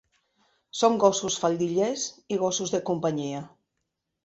Són 0.79 0.97
gossos 1.03 1.35
faldillers 1.43 2.07
i 2.37 2.41
gossos 2.47 2.75
de 2.79 2.83
companyia. 2.91 3.45